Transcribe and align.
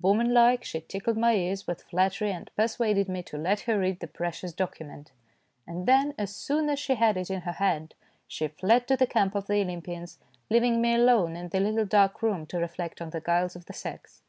Woman 0.00 0.32
like, 0.32 0.64
she 0.64 0.80
tickled 0.80 1.18
my 1.18 1.34
ears 1.34 1.66
with 1.66 1.82
flat 1.82 2.12
tery, 2.12 2.30
and 2.32 2.50
persuaded 2.56 3.06
me 3.06 3.22
to 3.24 3.36
let 3.36 3.60
her 3.68 3.78
read 3.78 4.00
the 4.00 4.06
precious 4.06 4.54
document; 4.54 5.12
and 5.66 5.84
then, 5.86 6.14
as 6.16 6.34
soon 6.34 6.70
as 6.70 6.78
she 6.78 6.94
had 6.94 7.18
it 7.18 7.28
in 7.28 7.42
her 7.42 7.52
hand, 7.52 7.94
she 8.26 8.48
fled 8.48 8.88
to 8.88 8.96
the 8.96 9.06
camp 9.06 9.34
of 9.34 9.46
the 9.46 9.60
Olympians, 9.60 10.18
leaving 10.48 10.80
me 10.80 10.94
alone 10.94 11.36
in 11.36 11.50
the 11.50 11.60
little 11.60 11.84
dark 11.84 12.22
room 12.22 12.46
to 12.46 12.58
reflect 12.58 13.02
on 13.02 13.10
the 13.10 13.20
guiles 13.20 13.56
of 13.56 13.66
the 13.66 13.74
sex. 13.74 14.22